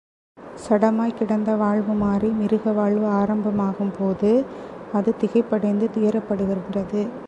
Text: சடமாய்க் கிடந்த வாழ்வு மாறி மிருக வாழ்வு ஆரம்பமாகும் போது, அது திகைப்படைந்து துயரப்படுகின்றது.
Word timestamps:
சடமாய்க் 0.69 1.17
கிடந்த 1.17 1.55
வாழ்வு 1.55 1.93
மாறி 1.93 2.27
மிருக 2.27 2.71
வாழ்வு 2.71 3.05
ஆரம்பமாகும் 3.05 3.93
போது, 3.99 4.45
அது 4.93 5.15
திகைப்படைந்து 5.21 5.89
துயரப்படுகின்றது. 5.95 7.11